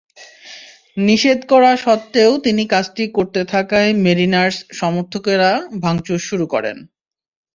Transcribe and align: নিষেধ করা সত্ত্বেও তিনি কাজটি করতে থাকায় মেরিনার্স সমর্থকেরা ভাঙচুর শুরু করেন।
নিষেধ 1.01 1.39
করা 1.51 1.71
সত্ত্বেও 1.77 2.31
তিনি 2.45 2.63
কাজটি 2.73 3.03
করতে 3.17 3.41
থাকায় 3.51 3.91
মেরিনার্স 4.03 4.57
সমর্থকেরা 4.79 5.49
ভাঙচুর 5.81 6.19
শুরু 6.29 6.45
করেন। 6.53 6.77